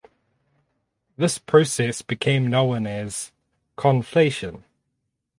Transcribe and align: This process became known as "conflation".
This 1.15 1.37
process 1.37 2.01
became 2.01 2.47
known 2.47 2.87
as 2.87 3.31
"conflation". 3.77 4.63